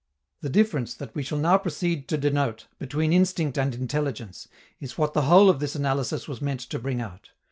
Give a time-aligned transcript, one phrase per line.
[0.41, 4.47] The difference that we shall now proceed to denote between instinct and intelligence
[4.79, 7.29] is what the whole of this analysis was meant to bring out.